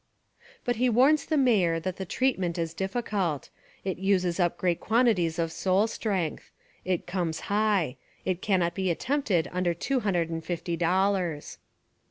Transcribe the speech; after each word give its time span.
But 0.65 0.77
he 0.77 0.89
warns 0.89 1.27
the 1.27 1.37
Mayor 1.37 1.79
that 1.79 1.97
the 1.97 2.07
treat 2.07 2.39
ment 2.39 2.57
is 2.57 2.73
difficult. 2.73 3.51
It 3.85 3.99
uses 3.99 4.39
up 4.39 4.57
great 4.57 4.79
quantities 4.79 5.37
of 5.37 5.51
soul 5.51 5.85
strength. 5.85 6.49
It 6.83 7.05
comes 7.05 7.41
high. 7.53 7.97
It 8.25 8.41
cannot 8.41 8.73
be 8.73 8.89
attempted 8.89 9.47
under 9.51 9.75
two 9.75 9.99
hundred 9.99 10.31
and 10.31 10.43
fifty 10.43 10.75
dollars. 10.75 11.59